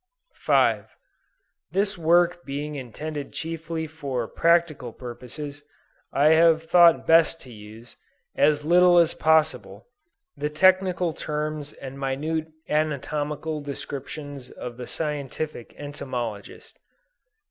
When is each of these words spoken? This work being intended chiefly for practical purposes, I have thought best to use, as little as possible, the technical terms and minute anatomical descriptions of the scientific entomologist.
This 1.71 1.95
work 1.95 2.43
being 2.43 2.73
intended 2.73 3.31
chiefly 3.33 3.85
for 3.85 4.27
practical 4.27 4.91
purposes, 4.93 5.61
I 6.11 6.29
have 6.29 6.63
thought 6.63 7.05
best 7.05 7.39
to 7.41 7.51
use, 7.53 7.97
as 8.35 8.65
little 8.65 8.97
as 8.97 9.13
possible, 9.13 9.85
the 10.35 10.49
technical 10.49 11.13
terms 11.13 11.73
and 11.73 11.99
minute 11.99 12.47
anatomical 12.67 13.61
descriptions 13.61 14.49
of 14.49 14.77
the 14.77 14.87
scientific 14.87 15.75
entomologist. 15.77 16.79